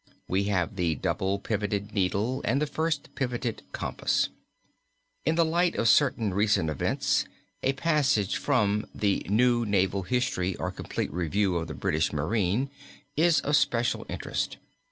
[0.27, 4.29] We have the double pivoted needle and the first pivoted compass.
[5.25, 7.25] In the light of certain recent events
[7.61, 12.71] a passage from the "New Naval History or Complete Review of the British Marine"
[13.11, 14.57] (London, 1757) is of special interest.